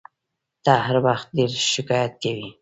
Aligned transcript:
ته 0.63 0.73
هر 0.85 0.97
وخت 1.05 1.27
ډېر 1.35 1.51
شکایت 1.73 2.13
کوې! 2.23 2.49